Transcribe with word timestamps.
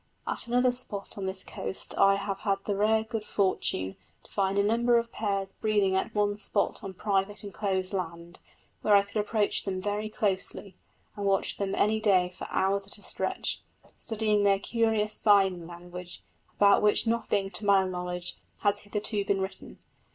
At 0.25 0.47
another 0.47 0.71
spot 0.71 1.15
on 1.15 1.27
this 1.27 1.43
coast 1.43 1.95
I 1.95 2.15
have 2.15 2.39
had 2.39 2.57
the 2.65 2.75
rare 2.75 3.03
good 3.03 3.23
fortune 3.23 3.97
to 4.23 4.31
find 4.31 4.57
a 4.57 4.63
number 4.63 4.97
of 4.97 5.11
pairs 5.11 5.51
breeding 5.51 5.95
at 5.95 6.15
one 6.15 6.39
spot 6.39 6.83
on 6.83 6.95
private 6.95 7.43
enclosed 7.43 7.93
land, 7.93 8.39
where 8.81 8.95
I 8.95 9.03
could 9.03 9.17
approach 9.17 9.63
them 9.63 9.79
very 9.79 10.09
closely, 10.09 10.75
and 11.15 11.27
watch 11.27 11.57
them 11.57 11.75
any 11.75 11.99
day 11.99 12.29
for 12.35 12.47
hours 12.49 12.87
at 12.87 12.97
a 12.97 13.03
stretch, 13.03 13.61
studying 13.95 14.43
their 14.43 14.57
curious 14.57 15.13
sign 15.13 15.67
language, 15.67 16.23
about 16.55 16.81
which 16.81 17.05
nothing, 17.05 17.51
to 17.51 17.65
my 17.67 17.83
knowledge, 17.85 18.39
has 18.61 18.79
hitherto 18.79 19.23
been 19.23 19.39
written. 19.39 19.77